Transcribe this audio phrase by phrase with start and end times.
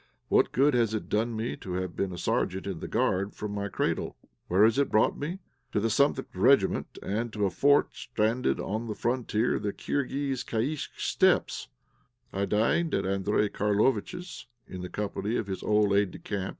[0.29, 3.51] "What good has it done me to have been a sergeant in the Guard from
[3.53, 4.17] my cradle?
[4.47, 5.37] Where has it brought me?
[5.73, 10.43] To the th Regiment, and to a fort stranded on the frontier of the Kirghiz
[10.43, 11.67] Kaïsak Steppes!"
[12.33, 16.49] I dined at Andréj Karlovitch's, in the company of his old aide de camp.